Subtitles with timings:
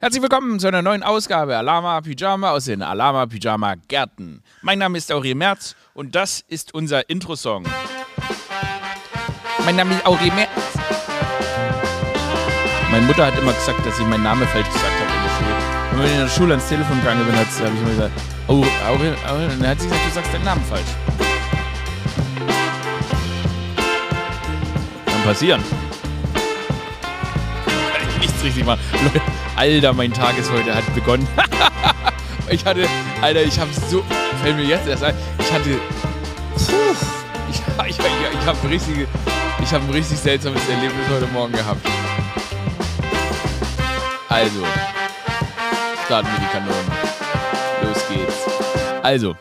[0.00, 4.44] Herzlich willkommen zu einer neuen Ausgabe Alama Pyjama aus den Alama Pyjama Gärten.
[4.62, 7.64] Mein Name ist Aurel Merz und das ist unser Intro-Song.
[9.64, 10.50] Mein Name ist Aurel Merz.
[12.92, 15.90] Meine Mutter hat immer gesagt, dass ich meinen Namen falsch gesagt habe in der Schule.
[15.90, 18.64] Und wenn ich in der Schule ans Telefon gegangen bin, habe ich immer gesagt, oh,
[18.86, 19.50] Aurel, Aurel.
[19.50, 20.94] Und dann hat sie gesagt, du sagst deinen Namen falsch.
[25.06, 25.87] Kann passieren.
[28.20, 28.80] Nichts richtig machen.
[29.04, 29.20] Leute,
[29.56, 31.26] Alter, mein Tag ist heute, hat begonnen.
[32.50, 32.86] ich hatte,
[33.22, 34.02] Alter, ich habe so,
[34.42, 35.70] fällt mir jetzt erst ein, ich hatte,
[37.50, 38.72] ich, ich, ich, ich habe ein,
[39.62, 41.86] ich hab ein richtig seltsames Erlebnis heute Morgen gehabt.
[44.28, 44.64] Also,
[46.06, 46.92] starten wir die Kanonen.
[47.82, 48.46] Los geht's.
[49.02, 49.36] Also,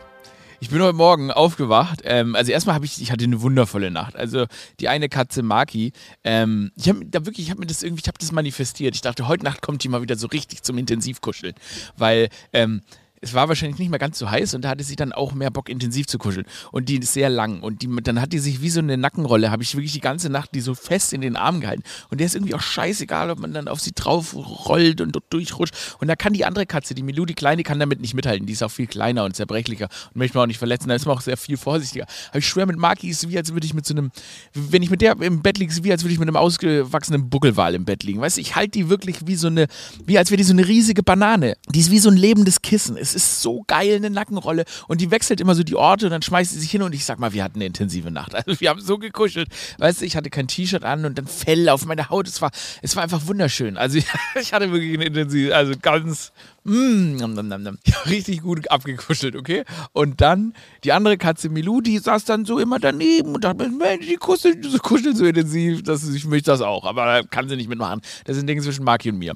[0.59, 2.01] ich bin heute Morgen aufgewacht.
[2.03, 4.15] Ähm, also erstmal habe ich, ich hatte eine wundervolle Nacht.
[4.15, 4.45] Also
[4.79, 5.93] die eine Katze Maki,
[6.23, 8.95] ähm, ich habe da wirklich, ich habe mir das irgendwie, ich habe das manifestiert.
[8.95, 11.53] Ich dachte, heute Nacht kommt die mal wieder so richtig zum Intensivkuscheln,
[11.97, 12.81] weil ähm,
[13.21, 15.49] es war wahrscheinlich nicht mehr ganz so heiß und da hatte sie dann auch mehr
[15.49, 16.45] Bock, intensiv zu kuscheln.
[16.71, 17.61] Und die ist sehr lang.
[17.61, 20.29] Und die, dann hat die sich wie so eine Nackenrolle, habe ich wirklich die ganze
[20.29, 21.83] Nacht die so fest in den Arm gehalten.
[22.09, 25.73] Und der ist irgendwie auch scheißegal, ob man dann auf sie drauf rollt und durchrutscht.
[25.99, 28.45] Und da kann die andere Katze, die Milou, die Kleine, kann damit nicht mithalten.
[28.45, 30.89] Die ist auch viel kleiner und zerbrechlicher und möchte man auch nicht verletzen.
[30.89, 32.05] Da ist man auch sehr viel vorsichtiger.
[32.29, 34.11] Aber ich schwöre, mit Maki ist wie, als würde ich mit so einem,
[34.53, 37.29] wenn ich mit der im Bett liege, ist wie, als würde ich mit einem ausgewachsenen
[37.29, 38.21] Buckelwal im Bett liegen.
[38.21, 39.67] Weißt du, ich halte die wirklich wie so eine,
[40.05, 41.55] wie als wäre die so eine riesige Banane.
[41.69, 42.97] Die ist wie so ein lebendes Kissen.
[42.97, 44.65] Es ist so geil, eine Nackenrolle.
[44.87, 47.05] Und die wechselt immer so die Orte und dann schmeißt sie sich hin und ich
[47.05, 48.35] sag mal, wir hatten eine intensive Nacht.
[48.35, 49.49] Also wir haben so gekuschelt.
[49.77, 52.27] Weißt du, ich hatte kein T-Shirt an und dann Fell auf meiner Haut.
[52.27, 53.77] Es war, es war einfach wunderschön.
[53.77, 53.97] Also
[54.39, 56.31] ich, hatte wirklich eine intensive, also ganz,
[56.63, 57.21] mm,
[58.05, 59.63] richtig gut abgekuschelt, okay?
[59.93, 64.07] Und dann die andere Katze Milou, die saß dann so immer daneben und dachte, Mensch,
[64.07, 66.85] die kuschelt, kuschelt so intensiv, dass ich möchte das auch.
[66.85, 68.01] Aber kann sie nicht mitmachen.
[68.25, 69.35] Das sind Dinge zwischen Maki und mir.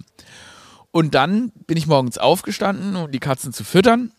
[0.91, 4.11] Und dann bin ich morgens aufgestanden, um die Katzen zu füttern.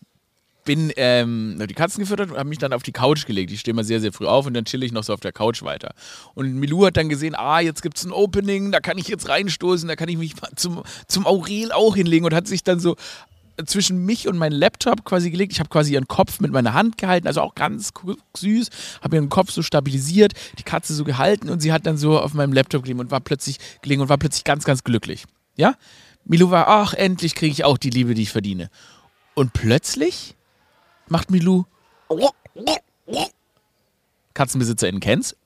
[0.65, 3.51] Bin ähm, die Katzen gefüttert und habe mich dann auf die Couch gelegt.
[3.51, 5.33] Ich stehe mal sehr, sehr früh auf und dann chill ich noch so auf der
[5.33, 5.93] Couch weiter.
[6.35, 9.29] Und Milou hat dann gesehen, ah, jetzt gibt es ein Opening, da kann ich jetzt
[9.29, 12.97] reinstoßen, da kann ich mich zum, zum Aurel auch hinlegen und hat sich dann so
[13.67, 15.53] zwischen mich und meinen Laptop quasi gelegt.
[15.53, 17.91] Ich habe quasi ihren Kopf mit meiner Hand gehalten, also auch ganz
[18.37, 18.69] süß,
[19.03, 22.35] habe ihren Kopf so stabilisiert, die Katze so gehalten und sie hat dann so auf
[22.35, 25.25] meinem Laptop gelegen und war plötzlich gelegen und war plötzlich ganz, ganz glücklich.
[25.57, 25.75] Ja?
[26.25, 28.71] Milou war, ach, endlich kriege ich auch die Liebe, die ich verdiene.
[29.35, 30.35] Und plötzlich
[31.09, 31.65] macht Milou.
[34.35, 35.37] KatzenbesitzerInnen kennt's.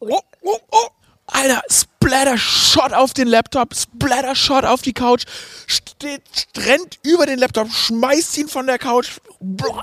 [1.27, 5.25] Alter, Splatter-Shot auf den Laptop, Splatter-Shot auf die Couch,
[5.67, 6.23] steht,
[6.57, 9.19] rennt über den Laptop, schmeißt ihn von der Couch,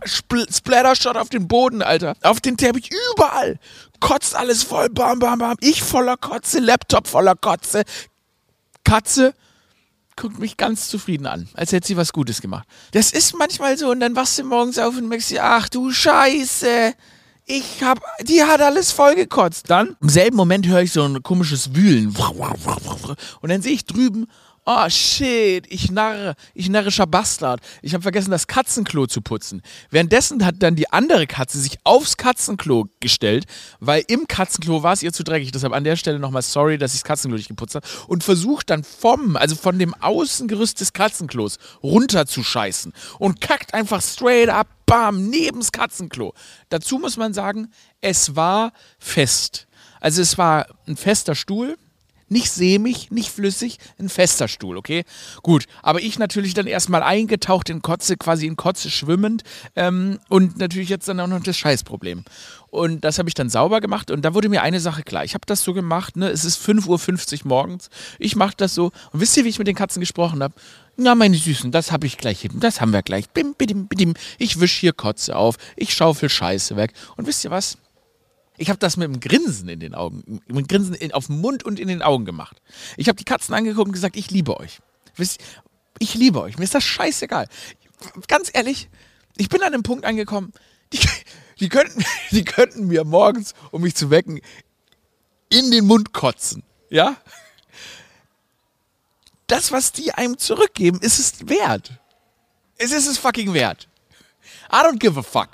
[0.06, 3.60] Splatter-Shot auf den Boden, Alter, auf den Teppich, überall.
[4.00, 5.58] Kotzt alles voll, bam, bam, bam.
[5.60, 7.84] Ich voller Kotze, Laptop voller Kotze.
[8.84, 9.34] Katze
[10.16, 12.68] guckt mich ganz zufrieden an, als hätte sie was Gutes gemacht.
[12.92, 15.92] Das ist manchmal so und dann wachst du morgens auf und merkst dir, ach du
[15.92, 16.94] Scheiße,
[17.46, 19.70] ich hab, die hat alles vollgekotzt.
[19.70, 22.16] Dann, im selben Moment höre ich so ein komisches Wühlen.
[23.42, 24.28] Und dann sehe ich drüben,
[24.66, 27.60] Oh shit, ich narre, ich narrischer Bastard.
[27.82, 29.62] Ich habe vergessen, das Katzenklo zu putzen.
[29.90, 33.46] Währenddessen hat dann die andere Katze sich aufs Katzenklo gestellt,
[33.82, 35.52] weil im Katzenklo war es ihr zu dreckig.
[35.52, 37.86] Deshalb an der Stelle nochmal sorry, dass ich das Katzenklo nicht geputzt habe.
[38.08, 42.94] Und versucht dann vom, also von dem Außengerüst des Katzenklos runterzuscheißen.
[43.20, 46.34] Und kackt einfach straight up, bam, nebens Katzenklo.
[46.70, 47.70] Dazu muss man sagen,
[48.00, 49.68] es war fest.
[50.00, 51.78] Also es war ein fester Stuhl
[52.34, 55.06] nicht sämig, nicht flüssig, ein fester Stuhl, okay?
[55.42, 59.44] Gut, aber ich natürlich dann erstmal eingetaucht in Kotze, quasi in Kotze schwimmend
[59.76, 62.26] ähm, und natürlich jetzt dann auch noch das Scheißproblem.
[62.70, 65.24] Und das habe ich dann sauber gemacht und da wurde mir eine Sache klar.
[65.24, 66.28] Ich habe das so gemacht, ne?
[66.30, 67.90] es ist 5.50 Uhr morgens,
[68.20, 70.56] ich mache das so und wisst ihr, wie ich mit den Katzen gesprochen habe?
[70.96, 72.52] Na, meine Süßen, das habe ich gleich hin.
[72.60, 73.28] Das haben wir gleich.
[73.30, 74.14] Bim, bidim, bidim.
[74.38, 75.58] Ich wische hier Kotze auf.
[75.76, 76.94] Ich schaufel Scheiße weg.
[77.18, 77.80] Und wisst ihr was?
[78.58, 81.42] Ich habe das mit einem Grinsen in den Augen, mit einem Grinsen in, auf dem
[81.42, 82.62] Mund und in den Augen gemacht.
[82.98, 84.80] Ich habe die Katzen angeguckt und gesagt, ich liebe euch.
[86.00, 86.58] Ich liebe euch.
[86.58, 87.48] Mir ist das scheißegal.
[88.28, 88.90] Ganz ehrlich,
[89.38, 90.54] ich bin an einem Punkt angekommen,
[90.92, 91.00] die,
[91.60, 94.42] die, könnten, die könnten mir morgens, um mich zu wecken,
[95.50, 96.64] in den Mund kotzen.
[96.90, 97.18] Ja?
[99.48, 102.00] Das, was die einem zurückgeben, ist es wert.
[102.78, 103.88] Es ist es fucking wert.
[104.72, 105.50] I don't give a fuck.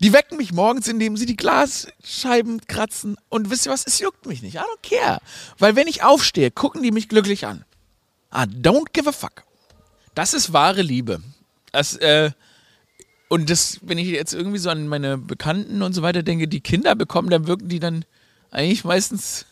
[0.00, 3.16] Die wecken mich morgens, indem sie die Glasscheiben kratzen.
[3.28, 3.86] Und wisst ihr was?
[3.86, 4.56] Es juckt mich nicht.
[4.56, 5.20] I don't care.
[5.58, 7.64] Weil wenn ich aufstehe, gucken die mich glücklich an.
[8.34, 9.44] I don't give a fuck.
[10.14, 11.22] Das ist wahre Liebe.
[11.72, 12.30] Das, äh,
[13.28, 16.60] und das, wenn ich jetzt irgendwie so an meine Bekannten und so weiter denke, die
[16.60, 18.04] Kinder bekommen, dann wirken die dann
[18.50, 19.46] eigentlich meistens,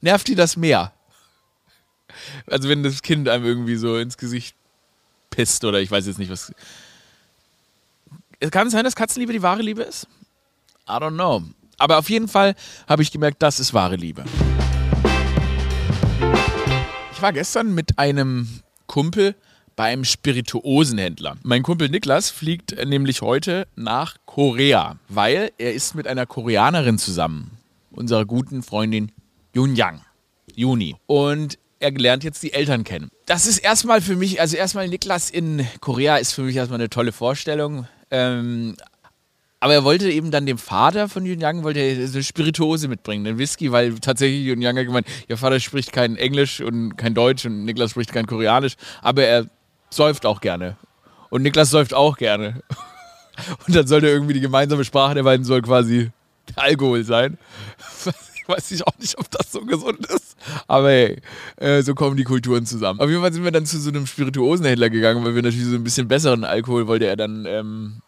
[0.00, 0.92] nervt die das mehr.
[2.46, 4.56] Also wenn das Kind einem irgendwie so ins Gesicht
[5.30, 6.52] pisst oder ich weiß jetzt nicht, was.
[8.38, 10.06] Es kann sein, dass Katzenliebe die wahre Liebe ist.
[10.88, 11.42] I don't know.
[11.78, 12.54] Aber auf jeden Fall
[12.86, 14.24] habe ich gemerkt, das ist wahre Liebe.
[17.12, 19.34] Ich war gestern mit einem Kumpel
[19.74, 21.36] beim Spirituosenhändler.
[21.42, 27.58] Mein Kumpel Niklas fliegt nämlich heute nach Korea, weil er ist mit einer Koreanerin zusammen,
[27.90, 29.12] unserer guten Freundin
[29.54, 30.02] Yun Yang.
[30.54, 30.96] Juni.
[31.06, 33.10] Und er lernt jetzt die Eltern kennen.
[33.26, 36.90] Das ist erstmal für mich, also erstmal Niklas in Korea ist für mich erstmal eine
[36.90, 37.86] tolle Vorstellung.
[38.10, 38.76] Ähm,
[39.58, 43.38] aber er wollte eben dann dem Vater von Yun Yang wollte eine Spirituose mitbringen, einen
[43.38, 47.46] Whisky, weil tatsächlich Yun Yang hat gemeint, ihr Vater spricht kein Englisch und kein Deutsch
[47.46, 49.46] und Niklas spricht kein Koreanisch, aber er
[49.90, 50.76] säuft auch gerne.
[51.30, 52.62] Und Niklas säuft auch gerne.
[53.66, 56.10] Und dann sollte irgendwie die gemeinsame Sprache der beiden soll quasi
[56.54, 57.36] Alkohol sein.
[58.46, 60.36] Weiß ich auch nicht, ob das so gesund ist.
[60.66, 61.20] Aber hey,
[61.56, 63.00] äh, so kommen die Kulturen zusammen.
[63.00, 65.74] Auf jeden Fall sind wir dann zu so einem Spirituosenhändler gegangen, weil wir natürlich so
[65.74, 68.02] ein bisschen besseren Alkohol wollte er dann ähm,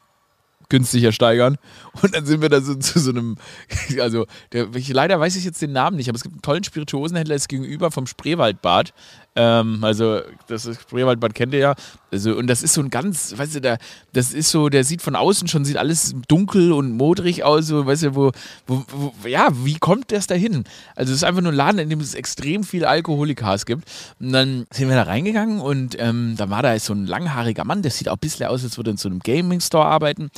[0.69, 1.57] günstiger steigern.
[2.03, 3.37] Und dann sind wir da so zu so einem,
[4.01, 7.35] also der, leider weiß ich jetzt den Namen nicht, aber es gibt einen tollen Spirituosenhändler,
[7.35, 8.93] ist gegenüber vom Spreewaldbad.
[9.39, 11.75] Ähm, also das Spreewaldbad kennt ihr ja.
[12.11, 13.79] Also, und das ist so ein ganz, weißt du, der,
[14.13, 17.87] das ist so, der sieht von außen schon, sieht alles dunkel und modrig aus, so,
[17.87, 18.33] weißt du, wo,
[18.67, 20.65] wo, wo ja, wie kommt das dahin?
[20.97, 23.89] Also es ist einfach nur ein Laden, in dem es extrem viel Alkoholikas gibt.
[24.19, 27.83] Und dann sind wir da reingegangen und ähm, da war da so ein langhaariger Mann,
[27.83, 30.31] der sieht auch ein bisschen aus, als würde er in so einem Gaming-Store arbeiten.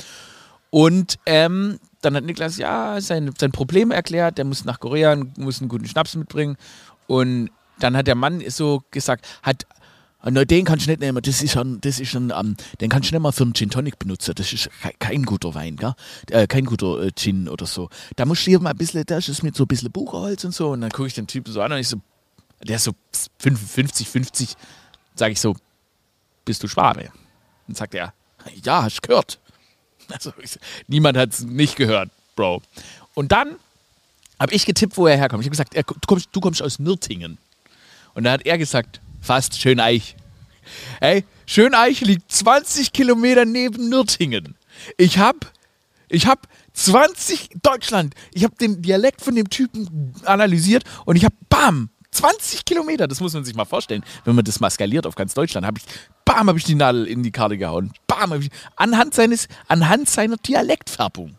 [0.69, 5.59] Und ähm, dann hat Niklas ja sein, sein Problem erklärt, der muss nach Korea, muss
[5.59, 6.55] einen guten Schnaps mitbringen.
[7.07, 7.49] Und
[7.83, 9.65] dann hat der Mann so gesagt, hat
[10.23, 13.09] No, den kannst du nicht nehmen, das ist ein, das ist ein, um, den kannst
[13.09, 14.69] du nicht mal für einen Gin Tonic benutzen, das ist
[14.99, 15.95] kein guter Wein, gell?
[16.29, 17.89] Äh, kein guter äh, Gin oder so.
[18.17, 20.53] Da musst du hier mal ein bisschen, das ist mit so ein bisschen Bucherholz und
[20.53, 21.97] so und dann gucke ich den Typen so an und ich so,
[22.63, 22.91] der ist so
[23.39, 24.55] 55, 50,
[25.15, 25.55] sage ich so,
[26.45, 27.09] bist du Schwabe?
[27.65, 28.13] Dann sagt er,
[28.63, 29.39] ja, hast gehört.
[30.11, 32.61] Also ich, niemand hat es nicht gehört, Bro.
[33.13, 33.55] Und dann
[34.39, 35.41] habe ich getippt, wo er herkommt.
[35.41, 37.37] Ich habe gesagt, er, du, kommst, du kommst aus Nürtingen.
[38.13, 40.15] Und dann hat er gesagt, fast Schöneich.
[40.99, 44.55] Ey, Schöneich liegt 20 Kilometer neben Nürtingen.
[44.97, 45.51] Ich hab,
[46.09, 48.15] ich hab 20 Deutschland.
[48.33, 53.07] Ich hab den Dialekt von dem Typen analysiert und ich hab bam 20 Kilometer.
[53.07, 55.65] Das muss man sich mal vorstellen, wenn man das mal skaliert auf ganz Deutschland.
[55.65, 55.83] Hab ich,
[56.25, 57.91] bam, habe ich die Nadel in die Karte gehauen.
[58.07, 61.37] Bam, ich, anhand seines, anhand seiner Dialektfärbung,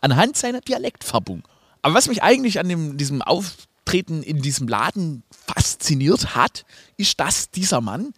[0.00, 1.42] anhand seiner Dialektfärbung.
[1.82, 3.20] Aber was mich eigentlich an dem, diesem
[3.84, 6.64] Auftreten in diesem Laden fasziniert hat,
[6.96, 8.14] ist, dass dieser Mann,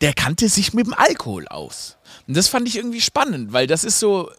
[0.00, 1.96] der kannte sich mit dem Alkohol aus.
[2.26, 4.30] Und das fand ich irgendwie spannend, weil das ist so,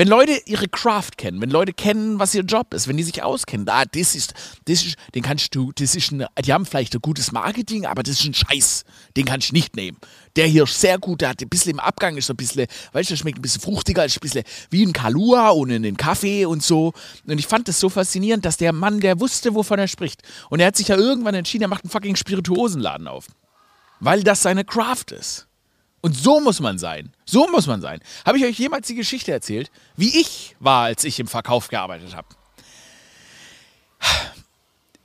[0.00, 3.22] wenn Leute ihre Craft kennen, wenn Leute kennen, was ihr Job ist, wenn die sich
[3.22, 4.32] auskennen, da, das ist,
[4.64, 8.02] das ist, den kannst du, das ist ein, die haben vielleicht ein gutes Marketing, aber
[8.02, 8.84] das ist ein Scheiß,
[9.18, 9.98] den kannst du nicht nehmen.
[10.36, 13.10] Der hier ist sehr gut, der hat ein bisschen im Abgang, ist ein bisschen, weißt
[13.10, 16.62] du, schmeckt ein bisschen fruchtiger, ist ein bisschen wie ein Kalua ohne einen Kaffee und
[16.62, 16.94] so.
[17.26, 20.22] Und ich fand das so faszinierend, dass der Mann, der wusste, wovon er spricht.
[20.48, 23.26] Und er hat sich ja irgendwann entschieden, er macht einen fucking Spirituosenladen auf.
[23.98, 25.49] Weil das seine Craft ist.
[26.02, 27.12] Und so muss man sein.
[27.26, 28.00] So muss man sein.
[28.24, 32.16] Habe ich euch jemals die Geschichte erzählt, wie ich war, als ich im Verkauf gearbeitet
[32.16, 32.28] habe?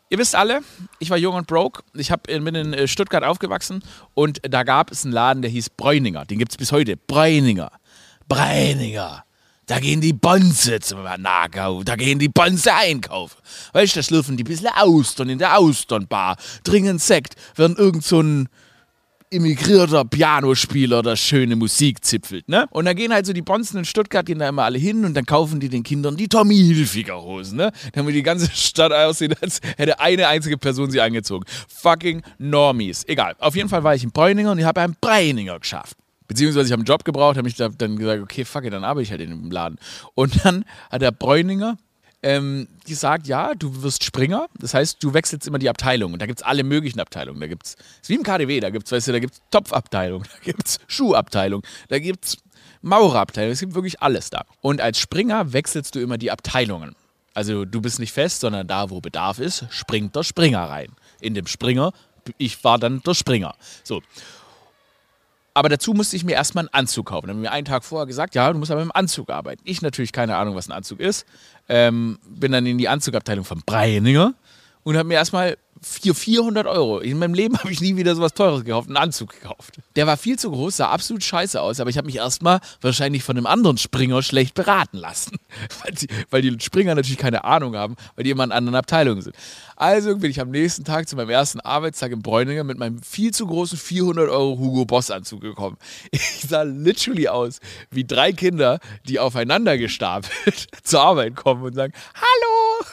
[0.10, 0.62] Ihr wisst alle,
[1.00, 1.84] ich war jung und broke.
[1.94, 3.84] Ich hab, bin in äh, Stuttgart aufgewachsen
[4.14, 6.26] und da gab es einen Laden, der hieß Bräuninger.
[6.26, 6.96] Den gibt es bis heute.
[6.96, 7.72] Bräuninger.
[8.28, 9.26] Bräuninger.
[9.66, 13.38] Da gehen die Bonze zum Nahkauf, da gehen die Bonze einkaufen.
[13.74, 18.04] Weißt du, da schlürfen die ein bisschen Austern in der Austernbar, trinken Sekt, werden irgend
[18.04, 18.48] so ein
[19.36, 22.68] immigrierter Pianospieler, der schöne Musik zipfelt, ne?
[22.72, 25.14] Und da gehen halt so die Bonzen in Stuttgart, gehen da immer alle hin und
[25.14, 27.72] dann kaufen die den Kindern die Tommy Hilfiger Hosen, ne?
[27.94, 31.46] Damit die ganze Stadt aussieht, als hätte eine einzige Person sie angezogen.
[31.68, 33.04] Fucking Normies.
[33.08, 33.36] Egal.
[33.40, 35.98] Auf jeden Fall war ich in Bräuninger und ich habe einen Bräuninger geschafft.
[36.28, 39.04] Beziehungsweise ich habe einen Job gebraucht, habe ich dann gesagt, okay, fuck it, dann arbeite
[39.04, 39.78] ich halt in dem Laden.
[40.16, 41.78] Und dann hat der Bräuninger
[42.26, 44.48] ähm, die sagt, ja, du wirst Springer.
[44.58, 46.12] Das heißt, du wechselst immer die Abteilung.
[46.14, 47.40] Und da gibt es alle möglichen Abteilungen.
[47.40, 47.76] Da gibt es,
[48.08, 50.80] wie im KDW, da gibt es, weißt du, da gibt es Topfabteilung, da gibt es
[50.88, 52.38] Schuhabteilung, da gibt es
[52.82, 54.44] Maurerabteilung, es gibt wirklich alles da.
[54.62, 56.96] Und als Springer wechselst du immer die Abteilungen.
[57.36, 60.96] Also du bist nicht fest, sondern da, wo Bedarf ist, springt der Springer rein.
[61.22, 61.94] In dem Springer,
[62.40, 63.54] ich war dann der Springer.
[63.84, 64.02] So.
[65.56, 67.28] Aber dazu musste ich mir erstmal einen Anzug kaufen.
[67.28, 69.62] Dann haben mir einen Tag vorher gesagt, ja, du musst aber im Anzug arbeiten.
[69.64, 71.26] Ich natürlich keine Ahnung, was ein Anzug ist.
[71.70, 74.34] Ähm, bin dann in die Anzugabteilung von Breininger
[74.84, 77.00] und habe mir erstmal Für 400 Euro.
[77.00, 79.78] In meinem Leben habe ich nie wieder sowas Teures gekauft, einen Anzug gekauft.
[79.96, 83.24] Der war viel zu groß, sah absolut scheiße aus, aber ich habe mich erstmal wahrscheinlich
[83.24, 85.38] von einem anderen Springer schlecht beraten lassen.
[85.84, 89.22] Weil die, weil die Springer natürlich keine Ahnung haben, weil die immer in anderen Abteilungen
[89.22, 89.36] sind.
[89.76, 93.32] Also bin ich am nächsten Tag zu meinem ersten Arbeitstag in Bräuninger mit meinem viel
[93.32, 95.78] zu großen 400 Euro Hugo Boss Anzug gekommen.
[96.12, 97.60] Ich sah literally aus
[97.92, 102.86] wie drei Kinder, die aufeinander gestapelt zur Arbeit kommen und sagen, hallo,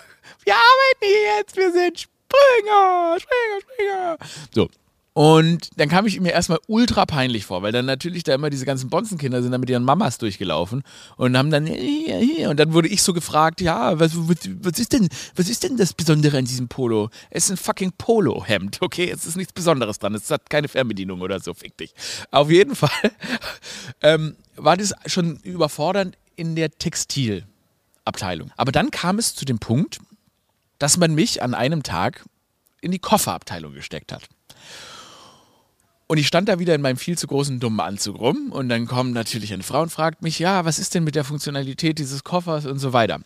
[0.44, 4.16] wir arbeiten hier jetzt, wir sind Springer, Springer, Springer.
[4.54, 4.68] So,
[5.14, 8.64] und dann kam ich mir erstmal ultra peinlich vor, weil dann natürlich da immer diese
[8.64, 10.82] ganzen Bonzenkinder sind da mit ihren Mamas durchgelaufen
[11.18, 15.10] und haben dann und dann wurde ich so gefragt, ja, was, was, was, ist denn,
[15.36, 17.10] was ist denn das Besondere an diesem Polo?
[17.28, 19.10] Es ist ein fucking Polo-Hemd, okay?
[19.10, 21.92] Es ist nichts Besonderes dran, es hat keine Fernbedienung oder so, fick dich.
[22.30, 23.12] Auf jeden Fall
[24.00, 28.50] ähm, war das schon überfordernd in der Textilabteilung.
[28.56, 29.98] Aber dann kam es zu dem Punkt,
[30.82, 32.24] dass man mich an einem Tag
[32.80, 34.28] in die Kofferabteilung gesteckt hat.
[36.08, 38.88] Und ich stand da wieder in meinem viel zu großen dummen Anzug rum und dann
[38.88, 42.24] kommt natürlich eine Frau und fragt mich, ja, was ist denn mit der Funktionalität dieses
[42.24, 43.20] Koffers und so weiter.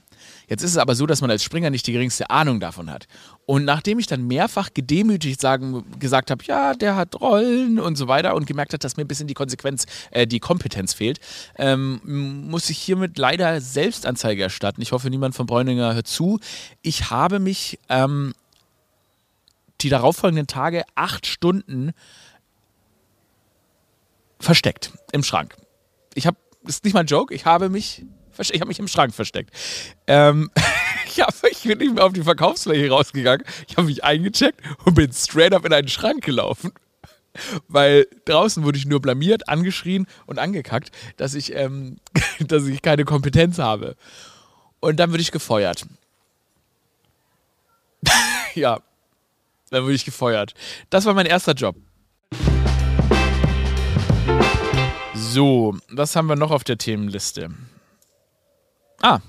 [0.48, 3.06] Jetzt ist es aber so, dass man als Springer nicht die geringste Ahnung davon hat.
[3.46, 8.08] Und nachdem ich dann mehrfach gedemütigt sagen, gesagt habe, ja, der hat Rollen und so
[8.08, 11.20] weiter und gemerkt hat, dass mir ein bisschen die Konsequenz, äh, die Kompetenz fehlt,
[11.56, 14.82] ähm, muss ich hiermit leider Selbstanzeige erstatten.
[14.82, 16.40] Ich hoffe, niemand von Bräuninger hört zu.
[16.82, 18.34] Ich habe mich ähm,
[19.80, 21.92] die darauffolgenden Tage acht Stunden
[24.40, 25.56] versteckt im Schrank.
[26.14, 28.04] Ich habe, ist nicht mal ein Joke, ich habe mich,
[28.38, 29.50] ich habe mich im Schrank versteckt.
[30.06, 30.50] Ähm,
[31.06, 33.46] ich, hab, ich bin nicht mehr auf die Verkaufsfläche rausgegangen.
[33.68, 36.72] Ich habe mich eingecheckt und bin straight up in einen Schrank gelaufen.
[37.68, 41.98] Weil draußen wurde ich nur blamiert, angeschrien und angekackt, dass ich, ähm,
[42.40, 43.96] dass ich keine Kompetenz habe.
[44.80, 45.86] Und dann wurde ich gefeuert.
[48.54, 48.80] ja,
[49.70, 50.54] dann wurde ich gefeuert.
[50.90, 51.76] Das war mein erster Job.
[55.14, 57.50] So, was haben wir noch auf der Themenliste?
[59.02, 59.20] Ah,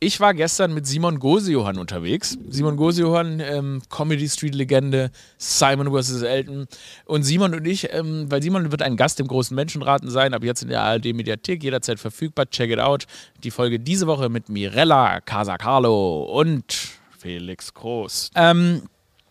[0.00, 2.38] ich war gestern mit Simon Gosejohann unterwegs.
[2.48, 6.22] Simon Gosejohann, ähm, Comedy Street Legende, Simon vs.
[6.22, 6.68] Elton.
[7.04, 10.44] Und Simon und ich, ähm, weil Simon wird ein Gast im großen Menschenraten sein, ab
[10.44, 12.46] jetzt in der ARD Mediathek, jederzeit verfügbar.
[12.48, 13.06] Check it out.
[13.42, 16.76] Die Folge diese Woche mit Mirella, Casa Carlo und
[17.18, 18.30] Felix Groß.
[18.36, 18.82] Ähm,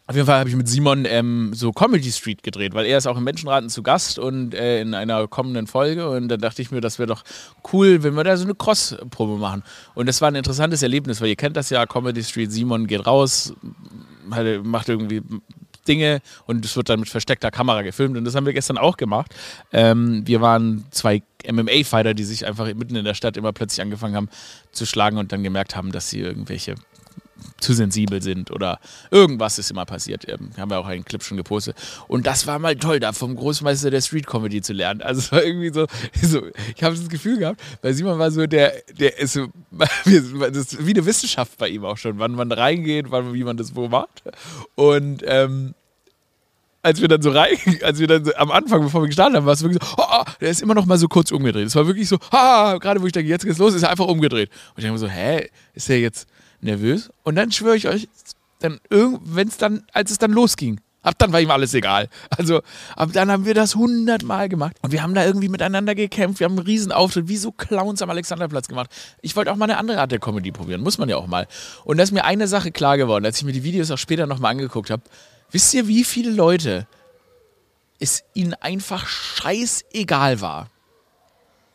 [0.07, 3.07] auf jeden Fall habe ich mit Simon ähm, so Comedy Street gedreht, weil er ist
[3.07, 6.09] auch im Menschenraten zu Gast und äh, in einer kommenden Folge.
[6.09, 7.23] Und dann dachte ich mir, das wäre doch
[7.73, 9.63] cool, wenn wir da so eine Cross-Probe machen.
[9.95, 13.05] Und das war ein interessantes Erlebnis, weil ihr kennt das ja, Comedy Street, Simon geht
[13.05, 13.53] raus,
[14.63, 15.21] macht irgendwie
[15.89, 18.15] Dinge und es wird dann mit versteckter Kamera gefilmt.
[18.15, 19.35] Und das haben wir gestern auch gemacht.
[19.73, 24.15] Ähm, wir waren zwei MMA-Fighter, die sich einfach mitten in der Stadt immer plötzlich angefangen
[24.15, 24.29] haben
[24.71, 26.75] zu schlagen und dann gemerkt haben, dass sie irgendwelche
[27.59, 28.79] zu sensibel sind oder
[29.11, 30.27] irgendwas ist immer passiert.
[30.27, 31.75] Ähm, haben wir auch einen Clip schon gepostet.
[32.07, 35.01] Und das war mal toll, da vom Großmeister der Street Comedy zu lernen.
[35.01, 35.87] Also es war irgendwie so,
[36.21, 36.43] so
[36.75, 40.91] ich habe das Gefühl gehabt, weil Simon war so der, der ist so, das wie
[40.91, 44.23] eine Wissenschaft bei ihm auch schon, wann man reingeht, wann, wie man das wo macht.
[44.75, 45.73] Und ähm,
[46.87, 49.45] als wir dann so rein, als wir dann so am Anfang, bevor wir gestartet haben,
[49.45, 51.67] war es wirklich so, oh, oh, der ist immer noch mal so kurz umgedreht.
[51.67, 54.07] Es war wirklich so, ha, gerade wo ich denke, jetzt geht's los, ist er einfach
[54.07, 54.49] umgedreht.
[54.49, 56.27] Und ich denke mir so, hä, ist er jetzt
[56.61, 57.09] nervös.
[57.23, 58.07] Und dann schwöre ich euch,
[58.59, 62.09] dann wenn es dann, als es dann losging, ab dann war ihm alles egal.
[62.29, 62.61] Also
[62.95, 66.39] ab dann haben wir das hundertmal gemacht und wir haben da irgendwie miteinander gekämpft.
[66.39, 68.89] Wir haben einen riesen Auftritt, wie so Clowns am Alexanderplatz gemacht.
[69.21, 71.47] Ich wollte auch mal eine andere Art der Comedy probieren, muss man ja auch mal.
[71.85, 74.27] Und da ist mir eine Sache klar geworden, als ich mir die Videos auch später
[74.27, 75.03] nochmal angeguckt habe.
[75.51, 76.87] Wisst ihr, wie viele Leute
[77.99, 80.69] es ihnen einfach scheißegal war?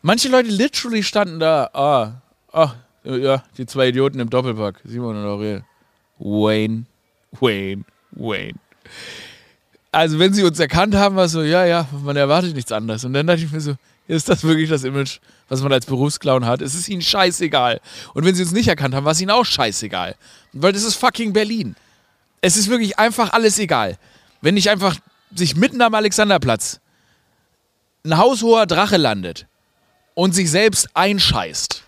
[0.03, 2.21] Manche Leute literally standen da, ah,
[2.51, 5.63] ah, ja, die zwei Idioten im Doppelpack, Simon und Aurel.
[6.19, 6.85] Wayne,
[7.39, 8.59] Wayne, Wayne.
[9.91, 13.05] Also, wenn sie uns erkannt haben, war es so, ja, ja, man erwartet nichts anderes.
[13.05, 13.75] Und dann dachte ich mir so,
[14.07, 15.19] ist das wirklich das Image,
[15.49, 16.61] was man als Berufsclown hat?
[16.61, 17.79] Es ist ihnen scheißegal.
[18.13, 20.15] Und wenn sie uns nicht erkannt haben, war es ihnen auch scheißegal.
[20.51, 21.75] Weil das ist fucking Berlin.
[22.41, 23.97] Es ist wirklich einfach alles egal.
[24.41, 24.97] Wenn nicht einfach
[25.33, 26.79] sich mitten am Alexanderplatz
[28.05, 29.47] ein haushoher Drache landet
[30.13, 31.83] und sich selbst einscheißt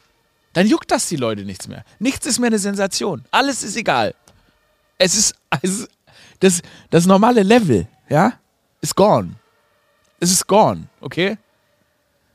[0.56, 1.84] dann juckt das die Leute nichts mehr.
[2.00, 3.26] Nichts ist mehr eine Sensation.
[3.30, 4.16] Alles ist egal.
[4.98, 5.86] Es ist, also,
[6.40, 8.40] das, das normale Level, ja,
[8.80, 9.36] ist gone.
[10.22, 11.38] Es ist gone, okay?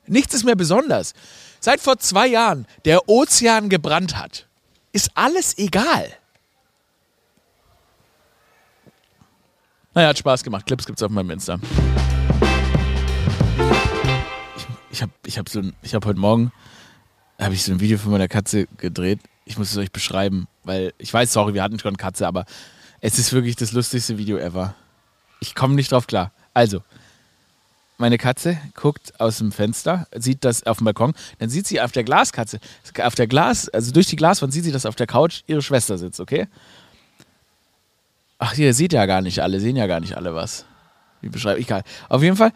[0.06, 1.14] Nichts ist mehr besonders.
[1.60, 4.46] Seit vor zwei Jahren der Ozean gebrannt hat,
[4.92, 6.12] ist alles egal.
[9.94, 10.66] Naja, hat Spaß gemacht.
[10.66, 11.58] Clips gibt's auf meinem Insta.
[14.56, 16.52] Ich, ich habe ich hab so, hab heute Morgen
[17.40, 19.20] habe ich so ein Video von meiner Katze gedreht.
[19.44, 22.44] Ich muss es euch beschreiben, weil ich weiß, sorry, wir hatten schon Katze, aber
[23.02, 24.74] Es ist wirklich das lustigste Video ever.
[25.40, 26.32] Ich komme nicht drauf klar.
[26.52, 26.82] Also,
[27.96, 31.92] meine Katze guckt aus dem Fenster, sieht das auf dem Balkon, dann sieht sie auf
[31.92, 32.60] der Glaskatze,
[33.02, 35.96] auf der Glas, also durch die Glaswand sieht sie, dass auf der Couch ihre Schwester
[35.96, 36.46] sitzt, okay?
[38.38, 40.66] Ach, ihr seht ja gar nicht alle, sehen ja gar nicht alle was.
[41.22, 41.66] Wie beschreibe ich?
[41.66, 41.84] Egal.
[42.10, 42.52] Auf jeden Fall,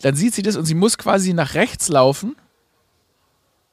[0.00, 2.36] dann sieht sie das und sie muss quasi nach rechts laufen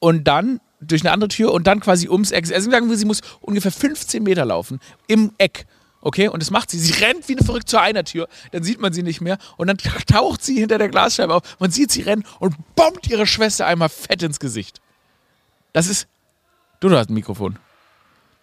[0.02, 2.52] und dann durch eine andere Tür und dann quasi ums Eck.
[2.52, 5.66] Also sagen wir, sie muss ungefähr 15 Meter laufen im Eck.
[6.02, 6.80] Okay, und das macht sie.
[6.80, 9.68] Sie rennt wie eine verrückt zur einer Tür, dann sieht man sie nicht mehr und
[9.68, 11.44] dann taucht sie hinter der Glasscheibe auf.
[11.60, 14.82] Man sieht sie rennen und bombt ihre Schwester einmal fett ins Gesicht.
[15.72, 16.08] Das ist.
[16.80, 17.60] Du, du hast ein Mikrofon.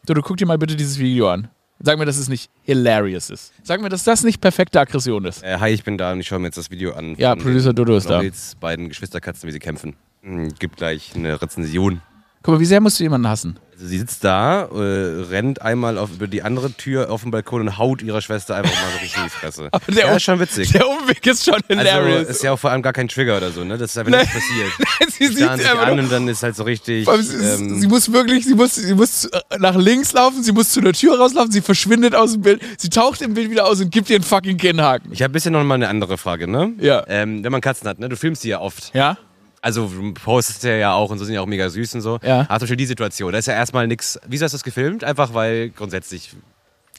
[0.07, 1.49] Du, du guck dir mal bitte dieses Video an.
[1.81, 3.53] Sag mir, dass es nicht hilarious ist.
[3.65, 5.43] Sag mir, dass das nicht perfekte Aggression ist.
[5.43, 7.17] Äh, hi, ich bin da und ich schaue mir jetzt das Video an.
[7.17, 8.23] Ja, Producer Dodo ist da.
[8.23, 9.97] Jetzt beiden Geschwisterkatzen, wie sie kämpfen.
[10.23, 12.01] Hm, gibt gleich eine Rezension.
[12.43, 13.59] Guck mal, wie sehr musst du jemanden hassen?
[13.75, 17.61] Also sie sitzt da, äh, rennt einmal auf, über die andere Tür auf den Balkon
[17.61, 19.69] und haut ihrer Schwester einfach mal so richtig in die Fresse.
[19.73, 20.73] Aber der ja, Um- ist schon witzig.
[20.73, 22.19] Der Umweg ist schon hilarious.
[22.19, 23.79] Also ist ja auch vor allem gar kein Trigger oder so, ne?
[23.79, 24.21] Das ist einfach Nein.
[24.23, 24.73] nichts passiert.
[24.79, 27.07] Nein, sie Sie sieht sich einfach an und dann ist halt so richtig.
[27.07, 30.71] Sie, ähm, sie muss wirklich, sie muss, sie muss äh, nach links laufen, sie muss
[30.71, 33.81] zu der Tür rauslaufen, sie verschwindet aus dem Bild, sie taucht im Bild wieder aus
[33.81, 35.13] und gibt ihr einen fucking Kinnhaken.
[35.13, 36.73] ich habe ein bisschen noch mal eine andere Frage, ne?
[36.81, 37.05] Ja.
[37.07, 38.09] Ähm, wenn man Katzen hat, ne?
[38.09, 38.93] Du filmst die ja oft.
[38.95, 39.19] Ja?
[39.61, 42.19] Also du postest ja ja auch und so sind ja auch mega süß und so.
[42.23, 42.41] Ja.
[42.41, 44.19] Aber zum Beispiel die Situation, da ist ja erstmal nichts.
[44.27, 45.05] Wieso hast du das gefilmt?
[45.05, 46.37] Einfach weil grundsätzlich.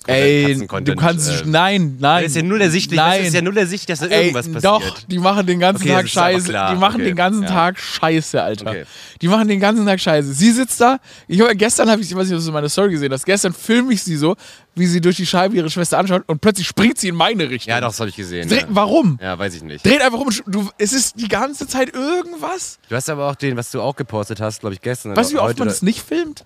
[0.08, 2.24] Ey, du kannst, äh, nein, nein.
[2.24, 2.98] Das ist ja null ersichtlich.
[2.98, 3.20] Nein.
[3.20, 4.63] Das ist ja null ersichtlich, dass da Ey, irgendwas passiert.
[4.65, 6.48] doch, die machen den ganzen Okay, Tag Scheiße.
[6.48, 7.50] Die machen Okay, den ganzen ja.
[7.50, 8.68] Tag Scheiße, Alter.
[8.70, 8.86] Okay.
[9.22, 10.34] Die machen den ganzen Tag Scheiße.
[10.34, 11.00] Sie sitzt da.
[11.27, 13.25] Ich gestern habe ich, ich weiß nicht, ob du meine Story gesehen hast.
[13.25, 14.36] Gestern filme ich sie so,
[14.74, 17.70] wie sie durch die Scheibe ihre Schwester anschaut und plötzlich springt sie in meine Richtung.
[17.72, 18.48] Ja, doch, das habe ich gesehen.
[18.48, 18.68] Dreht, Ja.
[18.70, 19.20] Warum?
[19.22, 19.86] ja, weiß ich nicht.
[19.86, 20.29] Dreht einfach um.
[20.48, 22.79] Du, es ist die ganze Zeit irgendwas.
[22.88, 25.15] Du hast aber auch den, was du auch gepostet hast, glaube ich, gestern.
[25.15, 26.44] Weißt du, wie oft man das nicht filmt?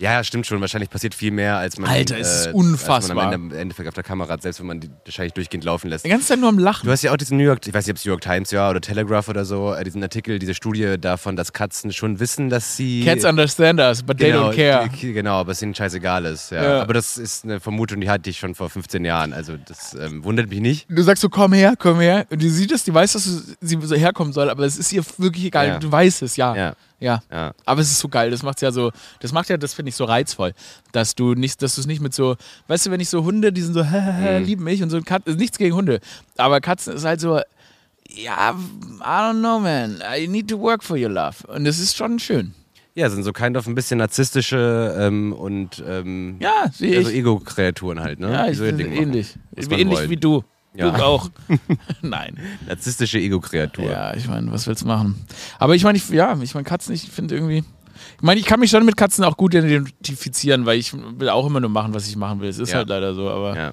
[0.00, 0.60] Ja, ja, stimmt schon.
[0.62, 1.90] Wahrscheinlich passiert viel mehr, als man.
[1.90, 3.14] Alter, es ist Als unfassbar.
[3.16, 5.62] man am Ende, im Endeffekt auf der Kamera hat, selbst wenn man die wahrscheinlich durchgehend
[5.64, 6.04] laufen lässt.
[6.06, 6.86] Die ganze Zeit nur am Lachen.
[6.86, 8.50] Du hast ja auch diesen New York, ich weiß nicht, ob es New York Times
[8.50, 12.48] ja oder Telegraph oder so, äh, diesen Artikel, diese Studie davon, dass Katzen schon wissen,
[12.48, 13.04] dass sie.
[13.04, 14.88] Cats understand us, but they genau, don't care.
[14.88, 16.50] die- Genau, aber es ihnen scheißegal ist.
[16.50, 16.62] Ja.
[16.62, 16.80] Ja.
[16.82, 19.34] Aber das ist eine Vermutung, die hatte ich schon vor 15 Jahren.
[19.34, 20.86] Also das ähm, wundert mich nicht.
[20.88, 22.26] Du sagst so, komm her, komm her.
[22.30, 23.24] Und die sieht es, die weiß, dass
[23.60, 25.66] sie so herkommen soll, aber es ist ihr wirklich egal.
[25.68, 25.78] Ja.
[25.78, 26.56] Du weißt es, ja.
[26.56, 26.74] Ja.
[27.00, 27.22] Ja.
[27.32, 27.52] Ja.
[27.64, 29.96] Aber es ist so geil, das macht's ja so, das macht ja, das finde ich
[29.96, 30.52] so reizvoll,
[30.92, 32.36] dass du nicht, dass du es nicht mit so,
[32.68, 34.44] weißt du, wenn ich so Hunde, die sind so, Mhm.
[34.44, 36.00] lieben mich und so, Kat, nichts gegen Hunde,
[36.36, 37.40] aber Katzen ist halt so,
[38.08, 41.46] ja, I don't know, man, I need to work for your love.
[41.46, 42.54] Und das ist schon schön.
[42.96, 46.84] Ja, sind so kind of ein bisschen narzisstische ähm, und ähm, Ja, also.
[46.84, 48.32] Ego-Kreaturen halt, ne?
[48.32, 49.36] ja, ich ähnlich.
[49.56, 50.10] Ähnlich wollen.
[50.10, 50.44] wie du.
[50.74, 50.90] Ja.
[50.90, 51.30] Du auch.
[52.02, 52.38] Nein.
[52.66, 53.90] Narzisstische Ego-Kreatur.
[53.90, 55.16] Ja, ich meine, was willst du machen?
[55.58, 57.64] Aber ich meine, ich, ja, ich meine, Katzen, ich finde irgendwie.
[58.16, 61.46] Ich meine, ich kann mich schon mit Katzen auch gut identifizieren, weil ich will auch
[61.46, 62.48] immer nur machen, was ich machen will.
[62.48, 62.78] Es ist Ja.
[62.78, 63.72] halt leider so, aber Ja,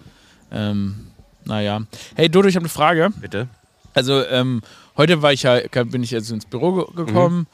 [0.51, 1.07] ähm,
[1.45, 1.81] naja.
[2.15, 3.09] Hey Dodo, ich habe eine Frage.
[3.21, 3.47] bitte.
[3.93, 4.61] Also, ähm,
[4.97, 7.47] heute war ich ja, bin ich also ins Büro ge gekommen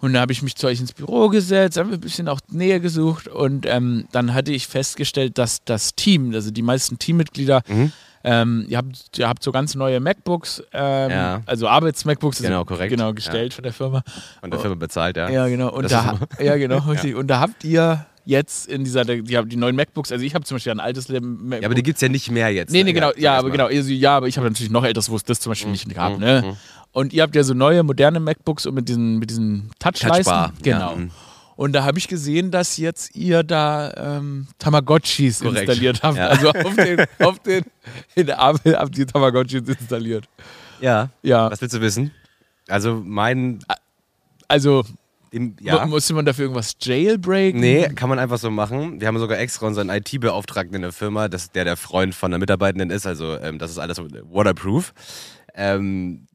[0.00, 2.40] und da habe ich mich zu euch ins Büro gesetzt, haben wir ein bisschen auch
[2.48, 7.62] Nähe gesucht und ähm, dann hatte ich festgestellt, dass das Team, also die meisten Teammitglieder,
[7.66, 7.92] Mhm.
[8.24, 11.42] Ähm, ihr, habt, ihr habt so ganz neue MacBooks, ähm, Ja.
[11.46, 12.90] also Arbeits-MacBooks, Genau, korrekt.
[12.90, 14.02] genau gestellt von der Firma.
[14.40, 15.28] Von der Firma bezahlt, ja.
[15.30, 15.70] Ja, genau.
[15.72, 17.14] Und Das da, ja, genau, richtig.
[17.14, 20.56] Und da habt ihr jetzt in dieser, die, die neuen MacBooks, also ich habe zum
[20.56, 21.62] Beispiel ein altes MacBook.
[21.62, 22.70] Ja, aber die gibt es ja nicht mehr jetzt.
[22.70, 22.84] Nee, ne?
[22.84, 25.16] nee, genau, sag ja, aber genau, also, ja, aber ich habe natürlich noch älteres, wo
[25.16, 26.56] es das zum Beispiel nicht gab, mhm, ne?
[26.92, 30.24] Und ihr habt ja so neue, moderne MacBooks und mit diesen, mit diesen Touchleisten.
[30.24, 30.96] Touchbar, ja, Genau.
[30.96, 31.10] mhm.
[31.58, 36.16] Und da habe ich gesehen, dass jetzt ihr da ähm, Tamagotchis Korrekt, installiert habt.
[36.16, 36.28] ja.
[36.28, 37.64] Also auf den, auf den,
[38.14, 40.28] in der Apple habt ihr Tamagotchis installiert.
[40.80, 41.10] Ja.
[41.24, 42.12] Ja, Was willst du wissen?
[42.68, 43.58] Also mein.
[44.46, 44.84] also
[45.32, 45.84] Im, ja.
[45.86, 47.58] musste man dafür irgendwas jailbreaken?
[47.58, 49.00] Nee, kann man einfach so machen.
[49.00, 52.38] Wir haben sogar extra unseren IT-Beauftragten in der Firma, dass der der Freund von der
[52.38, 53.04] Mitarbeitenden ist.
[53.04, 54.94] Also ähm, das ist alles waterproof.
[55.56, 56.28] Ähm,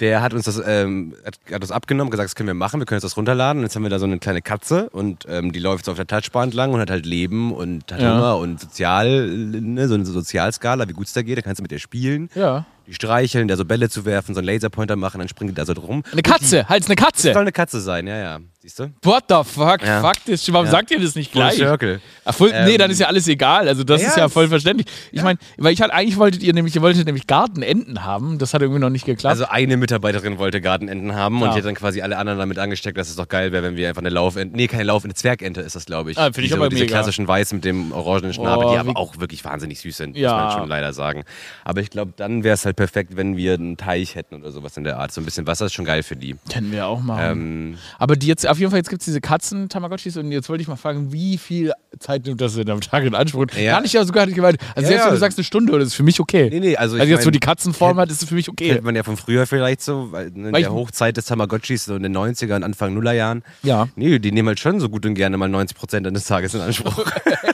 [0.00, 2.86] der hat uns das, ähm, hat, hat uns abgenommen, gesagt, das können wir machen, wir
[2.86, 3.58] können uns das runterladen.
[3.60, 5.96] Und jetzt haben wir da so eine kleine Katze und ähm, die läuft so auf
[5.96, 8.14] der Touchbar entlang und hat halt Leben und hat Ja.
[8.16, 11.38] Hunger und sozial, ne, so eine Sozialskala, wie gut es da geht.
[11.38, 12.66] Da kannst du mit ihr spielen, Ja.
[12.86, 15.64] Die streicheln, der so Bälle zu werfen, so einen Laserpointer machen, dann springt die da
[15.64, 16.02] so drum.
[16.12, 17.32] Eine Katze, halt eine Das Katze.
[17.32, 18.38] soll eine Katze sein, ja, ja.
[18.60, 18.90] Siehst du?
[19.02, 19.82] What the fuck?
[19.84, 20.00] Ja.
[20.00, 20.50] Fuck this.
[20.50, 20.72] Warum Ja.
[20.72, 21.56] sagt ihr das nicht Full gleich?
[21.56, 22.00] Circle.
[22.24, 23.68] Ach, voll, nee, Ähm, dann ist ja alles egal.
[23.68, 24.86] Also das ja, ist ja voll verständlich.
[25.12, 28.38] Ich meine, weil ich halt eigentlich wolltet ihr nämlich, ihr wolltet nämlich Gartenenten haben.
[28.38, 29.30] Das hat irgendwie noch nicht geklappt.
[29.32, 32.96] Also eine Mitarbeiterin wollte Gartenenten haben und die hat dann quasi alle anderen damit angesteckt,
[32.96, 35.76] dass es doch geil wäre, wenn wir einfach eine Laufente, nee, keine Laufente, Zwergente ist
[35.76, 36.16] das, glaube ich.
[36.18, 36.94] Ah, find ich diese, aber diese mega.
[36.94, 40.22] klassischen Weiß mit dem orangenen Schnabel, Oh, die aber auch wirklich wahnsinnig süß sind, muss
[40.22, 41.24] man schon leider sagen.
[41.64, 44.50] Aber ich glaube, dann wäre es halt halt perfekt, wenn wir einen Teich hätten oder
[44.50, 45.12] sowas in der Art.
[45.12, 46.36] So ein bisschen Wasser ist schon geil für die.
[46.52, 47.22] Können wir auch machen.
[47.24, 50.62] Ähm, Aber die jetzt, auf jeden Fall, jetzt gibt es diese Katzen-Tamagotchis und jetzt wollte
[50.62, 53.46] ich mal fragen, wie viel Zeit nimmt das denn am Tag in Anspruch?
[53.56, 53.72] Ja.
[53.72, 54.58] Gar nicht, ja sogar nicht gemeint.
[54.74, 56.48] Also Ja, selbst wenn du sagst eine Stunde, das ist für mich okay.
[56.50, 58.70] nee, nee, also, also jetzt, wo die Katzenform hat, ist es für mich okay.
[58.70, 61.96] kennt man ja von früher vielleicht so, weil in Weil der Hochzeit des Tamagotchis, so
[61.96, 63.42] in den 90er und Anfang Nullerjahren.
[63.62, 63.88] Ja.
[63.96, 66.60] Nee, die nehmen halt schon so gut und gerne mal 90 Prozent eines Tages in
[66.60, 67.04] Anspruch.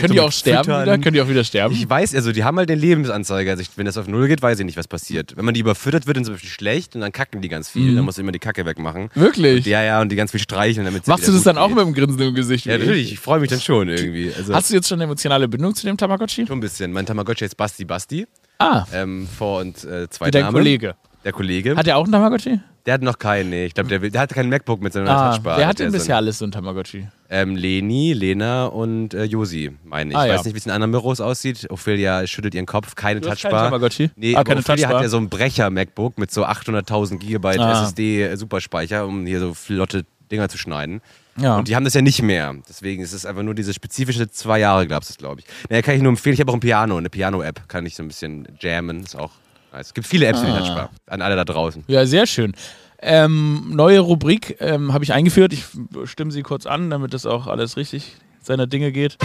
[0.00, 0.82] Können die auch sterben Füttern.
[0.82, 0.98] wieder?
[0.98, 1.74] Können die auch wieder sterben?
[1.74, 3.52] Ich weiß, also die haben halt den Lebensanzeiger.
[3.52, 5.36] Also ich, wenn das auf Null geht, weiß ich nicht, was passiert.
[5.36, 7.92] Wenn man die überfüttert, wird dann zum Beispiel schlecht und dann kacken die ganz viel.
[7.92, 7.96] Mhm.
[7.96, 9.10] Dann muss immer die Kacke wegmachen.
[9.14, 9.64] Wirklich?
[9.66, 11.68] Ja, ja, und die ganz viel streicheln, damit sie Machst du das dann gut auch
[11.68, 11.76] geht.
[11.76, 12.66] mit dem Grinsen im Gesicht?
[12.66, 13.12] Ja, natürlich.
[13.12, 14.32] Ich freue mich dann schon irgendwie.
[14.36, 16.46] Also Hast du jetzt schon eine emotionale Bindung zu dem Tamagotchi?
[16.46, 16.92] schon ein bisschen.
[16.92, 18.26] Mein Tamagotchi ist Basti Basti.
[18.58, 20.58] Ah, Ähm, Vor- und äh, zwei wie dein Name.
[20.58, 20.94] Kollege.
[21.24, 21.76] Der Kollege.
[21.76, 22.60] Hat er auch einen Tamagotchi?
[22.86, 23.66] der hat noch keinen, nee.
[23.66, 25.58] Ich glaube, der, will- der hat kein MacBook mit seiner Ah, Touchbar.
[25.58, 27.08] wer hat denn so bisher ein- alles so ein Tamagotchi?
[27.28, 30.16] Ähm, Leni, Lena und äh, Josi, meine ich.
[30.16, 30.38] Ah, ich ja.
[30.38, 31.66] weiß nicht, wie es in anderen Büros aussieht.
[31.70, 33.64] Ophelia schüttelt ihren Kopf, keine Du Touchbar.
[33.64, 34.10] Tamagotchi?
[34.16, 34.98] Nee, Ah, aber keine Ophelia Touchbar.
[34.98, 37.82] hat ja so ein Brecher-MacBook mit so 800.000 Gigabyte Ah.
[37.84, 41.00] SSD-Superspeicher, um hier so flotte Dinger zu schneiden.
[41.38, 41.56] Ja.
[41.58, 42.54] Und die haben das ja nicht mehr.
[42.68, 45.46] Deswegen ist es einfach nur diese spezifische zwei Jahre, glaubst du, glaube ich.
[45.68, 46.34] Naja, kann ich nur empfehlen.
[46.34, 47.68] Ich habe auch ein Piano, eine Piano-App.
[47.68, 49.00] Kann ich so ein bisschen jammen.
[49.02, 49.32] Ist auch
[49.72, 49.88] nice.
[49.88, 50.58] Es gibt viele Apps für die Ah.
[50.60, 50.90] Touchbar.
[51.06, 51.84] An alle da draußen.
[51.88, 52.54] Ja, sehr schön.
[53.00, 55.52] Ähm, neue Rubrik ähm, habe ich eingeführt.
[55.52, 55.64] Ich
[56.04, 59.18] stimme sie kurz an, damit das auch alles richtig seiner Dinge geht.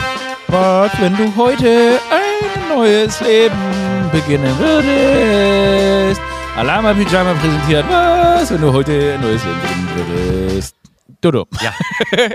[0.48, 3.56] Was, wenn du heute ein neues Leben
[4.12, 6.22] beginnen würdest?
[6.58, 7.86] Alama Pyjama präsentiert.
[7.90, 10.10] Was, wenn du heute ein neues Leben beginnen
[10.50, 10.76] würdest?
[11.22, 11.48] Dodo.
[11.62, 11.74] Ja.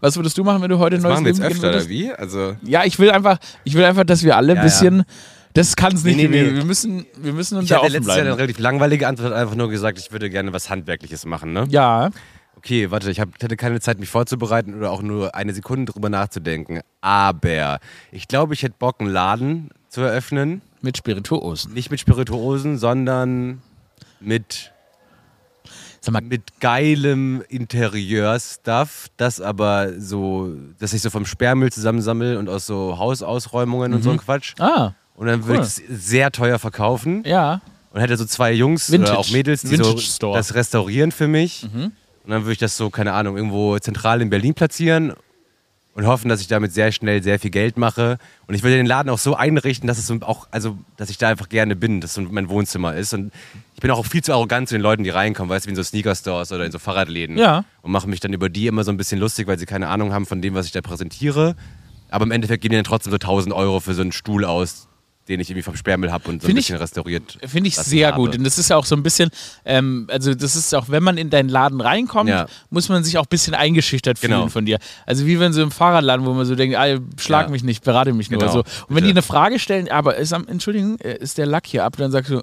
[0.00, 1.80] Was würdest du machen, wenn du heute ein neues Machen wir jetzt Leben beginnen öfter,
[1.80, 2.12] oder wie?
[2.12, 5.04] Also, Ja, ich will einfach, ich will einfach, dass wir alle ein Ja, bisschen.
[5.56, 6.54] Das kann es nicht Nee, nee, nee.
[6.54, 8.40] Wir müssen, wir müssen uns ich da hatte offen letztes Jahr eine bleiben.
[8.40, 11.66] relativ langweilige Antwort, einfach nur gesagt, ich würde gerne was Handwerkliches machen, ne?
[11.70, 12.10] Ja.
[12.56, 16.08] Okay, warte, ich hab, hatte keine Zeit, mich vorzubereiten oder auch nur eine Sekunde drüber
[16.08, 16.80] nachzudenken.
[17.00, 17.78] Aber
[18.12, 20.62] ich glaube, ich hätte Bock, einen Laden zu eröffnen.
[20.82, 21.72] Mit Spirituosen.
[21.72, 23.62] Nicht mit Spirituosen, sondern
[24.20, 24.72] mit,
[26.00, 32.48] Sag mal, mit geilem Interieur-Stuff, das aber so, dass ich so vom Sperrmüll zusammensammel und
[32.48, 34.54] aus so Hausausräumungen und so ein Quatsch.
[34.58, 35.66] ah, Und dann würde Cool.
[35.66, 37.22] ich es sehr teuer verkaufen.
[37.26, 37.60] ja.
[37.92, 39.12] Und hätte so zwei Jungs Vintage.
[39.12, 39.94] oder auch Mädels, die so.
[39.94, 40.34] Mhm.
[40.34, 41.66] das restaurieren für mich.
[41.72, 41.92] Und
[42.26, 45.14] dann würde ich das so, keine Ahnung, irgendwo zentral in Berlin platzieren
[45.94, 48.18] und hoffen, dass ich damit sehr schnell sehr viel Geld mache.
[48.48, 51.28] Und ich würde den Laden auch so einrichten, dass es auch, also, dass ich da
[51.28, 53.14] einfach gerne bin, dass so mein Wohnzimmer ist.
[53.14, 53.32] Und
[53.76, 55.76] ich bin auch viel zu arrogant zu den Leuten, die reinkommen, weißt du, wie in
[55.76, 57.38] so Sneaker-Stores oder in so Fahrradläden.
[57.38, 57.64] Ja.
[57.80, 60.12] Und mache mich dann über die immer so ein bisschen lustig, weil sie keine Ahnung
[60.12, 61.56] haben von dem, was ich da präsentiere.
[62.10, 64.88] Aber im Endeffekt geben die dann trotzdem so 1000 Euro für so einen Stuhl aus,
[65.28, 67.38] den ich irgendwie vom Sperrmüll habe und so ein Find ich- bisschen restauriert.
[67.46, 68.16] Finde ich sehr habe.
[68.18, 68.36] gut.
[68.36, 69.30] Und das ist ja auch so ein bisschen,
[69.64, 72.46] ähm, also das ist auch, wenn man in deinen Laden reinkommt, Ja.
[72.70, 74.48] muss man sich auch ein bisschen eingeschüchtert fühlen Genau.
[74.48, 74.78] von dir.
[75.04, 77.50] Also wie wenn so im Fahrradladen, wo man so denkt, ah, schlag Ja.
[77.52, 78.38] mich nicht, berate mich nur.
[78.40, 78.58] Genau, So.
[78.60, 79.06] Und wenn bitte.
[79.06, 82.10] die eine Frage stellen, aber ist am, Entschuldigung, äh, ist der Lack hier ab, dann
[82.12, 82.42] sagst du,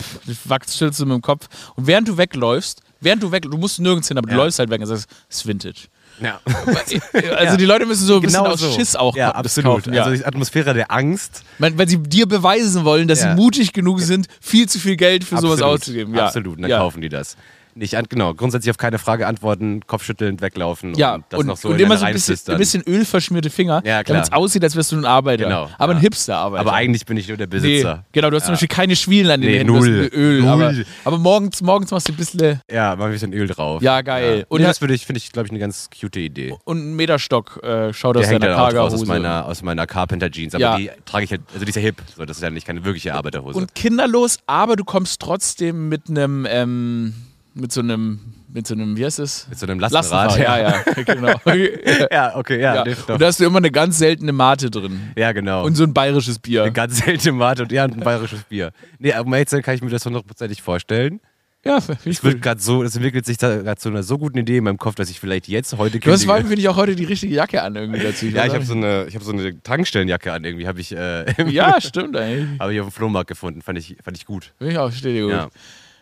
[0.00, 1.48] pff, du wachst du mit dem Kopf.
[1.76, 4.42] Und während du wegläufst, während du weg, du musst nirgends hin, aber du Ja.
[4.42, 5.88] läufst halt weg und sagst, es ist Vintage.
[6.20, 6.40] Ja.
[7.36, 8.72] Also die Leute müssen so ein bisschen Genau aus so.
[8.72, 9.84] Schiss auch ja, absolut.
[9.84, 9.94] kaufen.
[9.94, 10.04] Ja.
[10.04, 11.42] Also die Atmosphäre der Angst.
[11.58, 13.30] weil, weil sie dir beweisen wollen, dass Ja.
[13.34, 16.14] sie mutig genug sind, viel zu viel Geld für sowas absolut, auszugeben.
[16.14, 16.26] Ja.
[16.26, 17.36] Absolut, und dann kaufen die das.
[17.78, 21.56] Nicht an, genau, grundsätzlich auf keine Frage antworten, kopfschüttelnd weglaufen Ja, und das und, noch
[21.56, 24.16] so und in immer so ein bisschen, ein bisschen ölverschmierte Finger, Ja, klar.
[24.16, 25.44] damit es aussieht, als wärst du ein Arbeiter.
[25.44, 26.02] Genau, aber ein ja.
[26.02, 26.60] Hipster-Arbeiter.
[26.60, 28.04] Aber eigentlich bin ich nur der Nee, Besitzer.
[28.10, 30.10] genau, du hast zum Beispiel keine Schwielen an den Nee, Händen, null.
[30.12, 30.40] Öl.
[30.42, 30.48] Null.
[30.50, 33.80] Aber, aber morgens, morgens machst du ein bisschen Ja, mal ein bisschen Öl drauf.
[33.80, 34.44] Ja, geil.
[34.48, 36.56] Und Und ja- das würde ich, finde ich, glaube ich, eine ganz cute Idee.
[36.64, 38.96] und einen Meterstock äh, schaut Der aus hängt deiner Cargo-Hose.
[38.96, 40.54] aus meiner, aus meiner Carpenter Jeans.
[40.56, 40.76] Aber Ja.
[40.76, 42.02] die trage ich halt, also die ist ja hip.
[42.16, 43.56] So, das ist ja nicht keine wirkliche Arbeiterhose.
[43.56, 47.14] Und kinderlos, aber du kommst trotzdem mit einem, ähm,
[47.60, 48.20] mit so einem,
[48.52, 49.46] mit so einem, wie heißt es?
[49.48, 50.38] Mit so einem Lastenrad.
[50.38, 51.34] ja, ja, genau.
[52.10, 52.84] ja, okay, ja.
[52.84, 52.96] ja.
[53.08, 55.12] Und da hast du immer eine ganz seltene Mate drin.
[55.16, 55.64] ja, genau.
[55.64, 56.62] Und so ein bayerisches Bier.
[56.62, 58.72] eine ganz seltene Mate und ja, ein bayerisches Bier.
[58.98, 61.20] Nee, zu sein, kann ich mir das hundertprozentig vorstellen.
[61.64, 64.38] Ja, ich Es wird gerade so, es entwickelt sich da gerade zu einer so guten
[64.38, 66.68] Idee in meinem Kopf, dass ich vielleicht jetzt heute Du hast vor allem, finde ich,
[66.68, 68.26] auch heute die richtige Jacke an irgendwie dazu.
[68.26, 71.24] Ja, ich habe so eine, ich habe so eine Tankstellenjacke an irgendwie, habe ich, äh,
[71.50, 72.60] ja, stimmt eigentlich.
[72.60, 74.52] habe ich auf dem Flohmarkt gefunden, fand ich, fand ich gut.
[74.58, 75.32] Finde ich auch, steht dir gut.
[75.32, 75.48] Ja.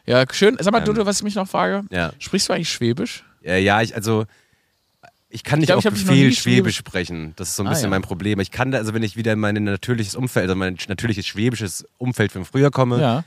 [0.07, 0.57] Ja, schön.
[0.61, 1.85] Sag mal, Ähm, Dodo, was ich mich noch frage.
[1.91, 3.25] Ja, Sprichst du eigentlich Schwäbisch?
[3.45, 4.25] äh, ja, ich also
[5.29, 7.33] ich kann nicht glaub, auf ich dich noch Befehl Schwäbisch sprechen.
[7.37, 7.91] Das ist so ein Ah, bisschen ja.
[7.91, 8.39] mein Problem.
[8.41, 11.85] Ich kann da, also wenn ich wieder in mein natürliches Umfeld, also mein natürliches schwäbisches
[11.99, 13.25] Umfeld von früher komme, Ja.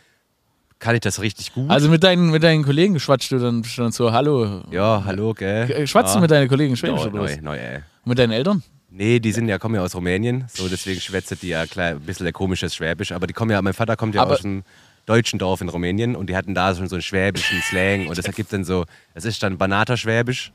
[0.79, 1.69] kann ich das richtig gut.
[1.69, 4.63] Also mit deinen, mit deinen Kollegen schwatzt du dann schon so, hallo.
[4.71, 5.69] ja, hallo, gell?
[5.69, 6.21] Äh, Schwatzt du ja.
[6.21, 7.35] mit deinen Kollegen Schwäbisch Neu, oder was?
[7.35, 7.75] neu, neu, ey.
[8.03, 8.63] Und mit deinen Eltern?
[8.89, 11.99] Nee, die sind ja, kommen ja aus Rumänien, so deswegen schwätzt die ja klar ein
[11.99, 14.63] bisschen komisches Schwäbisch, aber die kommen ja, mein Vater kommt ja Aber- aus einem
[15.09, 18.25] deutschen Dorf in Rumänien und die hatten da schon so einen schwäbischen Slang und das
[18.25, 20.51] ergibt dann so, das ist dann Banater Schwäbisch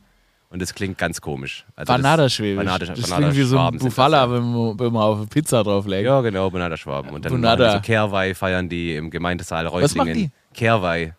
[0.51, 1.65] Und das klingt ganz komisch.
[1.75, 2.65] Also Banada-Schwäbisch.
[2.65, 6.05] Banada- das klingt wie so ein Bufala, wenn man, wenn man auf eine Pizza drauflegt.
[6.07, 7.11] Ja, genau, Banada-Schwaben.
[7.11, 10.33] Und dann die so Kehrweih feiern die im Gemeindesaal Was machen Reutlingen.
[10.55, 11.15] Kehrweih.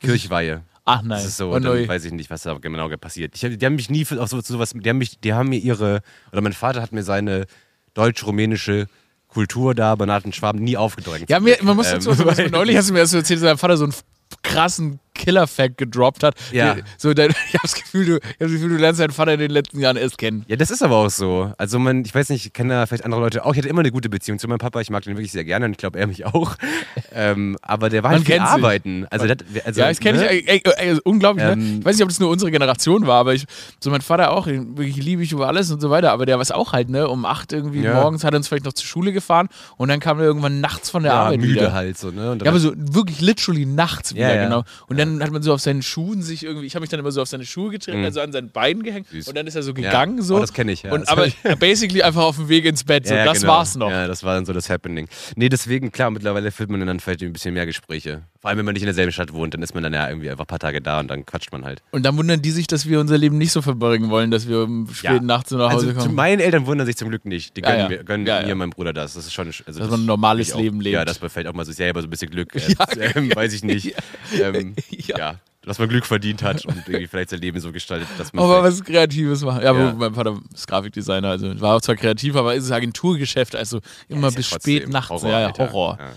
[0.00, 0.62] Kirchweihe.
[0.86, 1.10] Ach nein.
[1.10, 3.34] Das ist so, Oh, dann weiß ich nicht, was da genau passiert.
[3.42, 5.58] Hab, die haben mich nie für auf so, sowas, die haben mich, die haben mir
[5.58, 6.00] ihre,
[6.32, 7.44] oder mein Vater hat mir seine
[7.92, 8.86] deutsch-rumänische
[9.32, 11.30] Kultur da, Banaten Schwaben, nie aufgedrängt.
[11.30, 13.58] Ja, mir, man muss Ähm, dazu sagen, neulich hast du mir das erzählt, dass dein
[13.58, 13.94] Vater so einen
[14.42, 16.34] krassen Killer-Fact gedroppt hat.
[16.52, 16.76] Ja.
[16.98, 19.34] So, dein, ich habe das, Gefühl, du- ich hab das Gefühl, du lernst deinen Vater
[19.34, 20.44] in den letzten Jahren erst kennen.
[20.48, 21.52] Ja, das ist aber auch so.
[21.58, 23.52] Also man, ich weiß nicht, ich kenne da vielleicht andere Leute auch.
[23.52, 24.80] Ich hatte immer eine gute Beziehung zu meinem Papa.
[24.80, 26.56] Ich mag den wirklich sehr gerne und ich glaube, er mich auch.
[27.14, 29.06] ähm, aber der war Man halt viel arbeiten.
[29.10, 30.32] Also, das, also, ja, das kenne ne?
[30.32, 30.48] ich.
[30.48, 31.52] Ey, ey, ey, unglaublich, ne?
[31.52, 33.44] Ähm, Ich weiß nicht, ob das nur unsere Generation war, aber ich,
[33.80, 36.36] so mein Vater auch, den wirklich liebe ich über alles und so weiter, aber der
[36.36, 37.08] war es auch halt, ne?
[37.08, 37.94] Um acht irgendwie Ja.
[37.94, 40.90] morgens hat er uns vielleicht noch zur Schule gefahren und dann kam er irgendwann nachts
[40.90, 41.72] von der Ja, Arbeit müde wieder.
[41.72, 42.38] halt so, ne?
[42.42, 44.44] Ja, aber so wirklich literally nachts wieder, Ja, ja.
[44.44, 44.64] genau.
[44.88, 47.12] Und dann hat man so auf seinen Schuhen sich irgendwie, ich habe mich dann immer
[47.12, 48.04] so auf seine Schuhe getreten, Mhm.
[48.04, 49.28] also an seinen Beinen gehängt Süß.
[49.28, 49.76] und dann ist er so Ja.
[49.88, 50.36] gegangen so.
[50.36, 50.92] Oh, das kenne ich, ja.
[50.92, 53.52] Und Das aber ich- basically einfach auf dem Weg ins Bett, so, Ja, das genau.
[53.52, 53.90] war's noch.
[53.90, 55.08] Ja, das war dann so das Happening.
[55.36, 58.22] Nee, deswegen, klar, mittlerweile führt man dann vielleicht ein bisschen mehr Gespräche.
[58.40, 60.28] Vor allem, wenn man nicht in derselben Stadt wohnt, dann ist man dann ja irgendwie
[60.30, 61.80] einfach ein paar Tage da und dann quatscht man halt.
[61.92, 64.62] Und dann wundern die sich, dass wir unser Leben nicht so verbringen wollen, dass wir
[64.64, 66.14] um spät nachts so nach Hause also, kommen.
[66.14, 67.56] meinen Eltern wundern sich zum Glück nicht.
[67.56, 67.88] Die Ja, gönnen, ja.
[67.88, 68.52] Mir, gönnen Ja, mir ja.
[68.54, 69.14] und meinem Bruder das.
[69.14, 69.46] Das ist schon.
[69.66, 70.94] Also Dass man ein normales auch- Leben lebt.
[70.94, 72.54] Ja, dass man vielleicht auch mal so selber so ein bisschen Glück.
[72.56, 72.86] Äh, Ja,
[73.16, 73.94] ähm, weiß ich nicht.
[74.40, 74.74] Ähm,
[75.06, 75.18] Ja.
[75.18, 75.34] ja.
[75.64, 78.44] Dass man Glück verdient hat und irgendwie vielleicht sein Leben so gestaltet, dass man.
[78.44, 79.58] Aber was Kreatives machen.
[79.62, 79.90] Ja, Ja.
[79.90, 83.78] aber mein Vater ist Grafikdesigner, also war auch zwar kreativ, aber ist Agenturgeschäft, also
[84.08, 85.10] immer ist ja bis spät nachts.
[85.10, 85.52] Horror, ja, ja.
[85.58, 85.98] Horror.
[86.00, 86.12] Ja.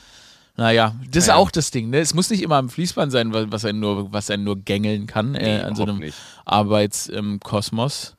[0.57, 1.39] Naja, das ist Naja.
[1.39, 1.99] auch das Ding, ne?
[1.99, 5.05] Es muss nicht immer am Fließband sein, wa- was einen nur, was einen nur gängeln
[5.05, 6.01] kann äh, Nee, an so einem.
[6.45, 8.15] Arbeitskosmos.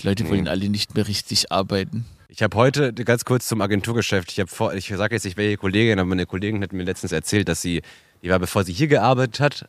[0.00, 2.06] Die Leute wollen alle nicht mehr richtig arbeiten.
[2.28, 4.30] Ich habe heute ganz kurz zum Agenturgeschäft.
[4.32, 7.12] Ich habe vor, ich sage jetzt nicht welche Kollegin, aber meine Kollegin hat mir letztens
[7.12, 7.82] erzählt, dass sie,
[8.22, 9.68] die war bevor sie hier gearbeitet hat,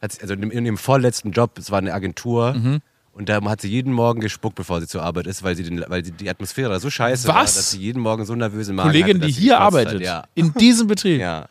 [0.00, 2.54] also in, ihrem vorletzten Job, es war eine Agentur.
[2.54, 2.80] Mhm.
[3.12, 5.82] Und da hat sie jeden Morgen gespuckt, bevor sie zur Arbeit ist, weil sie, den,
[5.88, 7.54] weil sie die Atmosphäre da so scheiße war, Was?
[7.54, 10.02] dass sie jeden Morgen so nervöse Magen Kollegin, hatte, die hier arbeitet, Hat.
[10.02, 10.24] Ja.
[10.34, 11.20] in diesem Betrieb.
[11.20, 11.48] ja.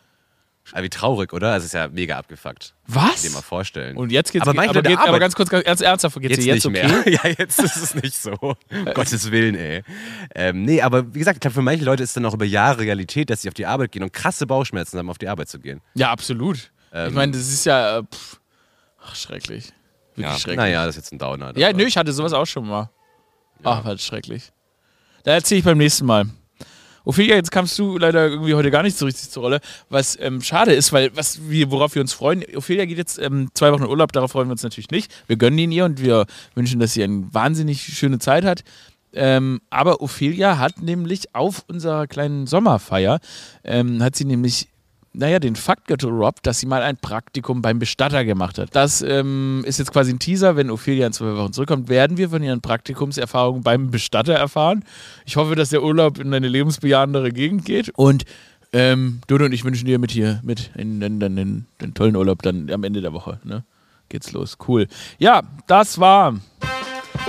[0.71, 1.53] Aber wie traurig, oder?
[1.55, 2.73] Das ist ja mega abgefuckt.
[2.88, 3.21] Was?
[3.21, 3.97] Dir mal vorstellen.
[3.97, 6.45] Und jetzt geht's Aber manche aber, Leute geht, aber ganz kurz, ganz ernsthaft, geht's Jetzt,
[6.45, 6.88] jetzt nicht okay?
[6.88, 7.19] mehr.
[7.23, 8.34] Ja, jetzt ist es nicht so.
[8.41, 9.84] Um Gottes Willen, ey.
[10.34, 12.79] Ähm, nee, aber wie gesagt, ich glaube, für manche Leute ist dann auch über Jahre
[12.81, 15.60] Realität, dass sie auf die Arbeit gehen und krasse Bauchschmerzen haben, auf die Arbeit zu
[15.60, 15.81] gehen.
[15.93, 16.71] Ja, absolut.
[17.03, 18.39] Ich Ähm, meine, das ist ja, äh, pff,
[19.03, 19.73] ach, schrecklich.
[20.15, 20.58] Wirklich schrecklich.
[20.58, 21.58] Naja, das ist jetzt ein Downer.
[21.58, 22.89] Ja, nö, ich hatte sowas auch schon mal.
[23.63, 24.51] Ach, war schrecklich.
[25.23, 26.25] Da erzähle ich beim nächsten Mal.
[27.03, 30.41] Ophelia, jetzt kamst du leider irgendwie heute gar nicht so richtig zur Rolle, was ähm,
[30.41, 33.84] schade ist, weil was wir, worauf wir uns freuen, Ophelia geht jetzt ähm, zwei Wochen
[33.84, 35.13] in Urlaub, darauf freuen wir uns natürlich nicht.
[35.27, 38.63] Wir gönnen ihn ihr und wir wünschen, dass sie eine wahnsinnig schöne Zeit hat.
[39.13, 43.19] Ähm, aber Ophelia hat nämlich auf unserer kleinen Sommerfeier,
[43.63, 44.67] ähm, hat sie nämlich
[45.17, 48.69] naja, den Fakt gedroppt, dass sie mal ein Praktikum beim Bestatter gemacht hat.
[48.73, 50.56] Das ähm, ist jetzt quasi ein Teaser.
[50.56, 54.84] Wenn Ophelia in zwei Wochen zurückkommt, werden wir von ihren Praktikumserfahrungen beim Bestatter erfahren.
[55.25, 57.89] Ich hoffe, dass der Urlaub in eine lebensbejahendere Gegend geht.
[57.95, 58.25] Und
[58.73, 62.41] ähm, Dodo und ich wünschen dir mit hier, mit in, in, in, den tollen Urlaub
[62.41, 63.39] dann am Ende der Woche.
[63.43, 63.63] Ne?
[64.10, 64.58] Geht's los.
[64.67, 64.88] Cool.
[65.17, 66.36] Ja, das war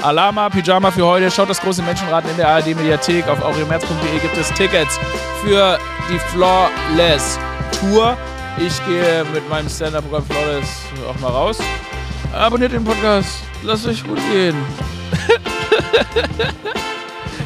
[0.03, 1.31] Alama Pyjama für heute.
[1.31, 3.29] Schaut das große Menschenrad in der ARD-Mediathek.
[3.29, 4.99] Auf aurelmerz.de gibt es Tickets
[5.45, 5.79] für
[6.11, 7.39] die Flawless
[7.73, 8.17] Tour.
[8.59, 10.69] Ich gehe mit meinem Stand-Up-Programm Flawless
[11.09, 11.59] auch mal raus.
[12.33, 13.39] Abonniert den Podcast.
[13.63, 14.57] Lasst euch gut gehen.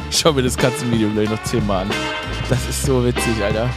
[0.09, 1.91] ich schau mir das Katzenvideo gleich noch zehnmal an.
[2.49, 3.69] Das ist so witzig, Alter.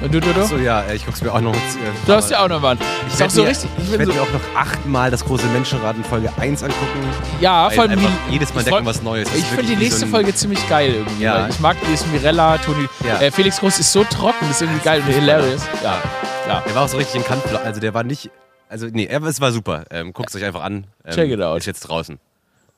[0.00, 0.40] Und du, du, du?
[0.42, 1.54] Achso, ja, äh, ich guck's mir auch noch.
[1.54, 1.58] Äh,
[2.06, 2.78] Du hast ja auch noch was.
[3.08, 3.70] Ich werde auch so mir, richtig.
[3.78, 6.62] Ich ich bin werd so, mir auch noch achtmal das große Menschenrad in Folge 1
[6.62, 7.00] angucken.
[7.40, 9.28] ja, vor allem jedes Mal freu- was Neues.
[9.34, 11.24] Ich finde die nächste so Folge ziemlich geil irgendwie.
[11.24, 11.48] Ja.
[11.48, 13.20] Ich mag die ist Mirella, Toni, Ja.
[13.20, 15.62] äh, Felix Groß ist so trocken, das ist irgendwie geil und hilarious.
[15.82, 16.00] Ja,
[16.46, 16.60] ja.
[16.66, 18.30] Der war auch so richtig in Kant, also der war nicht,
[18.68, 19.84] also nee, es war super.
[19.90, 20.86] Ähm, Guckt es euch einfach an.
[21.04, 21.58] Ähm, Check it out.
[21.58, 22.18] Ist jetzt draußen.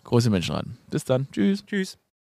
[0.05, 0.79] Große Menschenraten.
[0.91, 1.29] Bis dann.
[1.33, 1.65] Tschüss.
[1.67, 1.99] Tschüss.